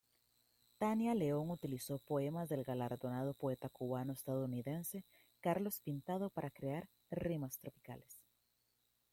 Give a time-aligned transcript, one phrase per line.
[0.79, 5.05] Tania León utilizó poemas del galardonado poeta cubano-estadounidense
[5.41, 8.19] Carlos Pintado para crear "Rimas tropicales".